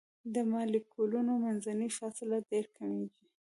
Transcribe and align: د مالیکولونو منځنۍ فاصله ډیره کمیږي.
د 0.33 0.35
مالیکولونو 0.51 1.31
منځنۍ 1.43 1.89
فاصله 1.97 2.37
ډیره 2.49 2.69
کمیږي. 2.77 3.19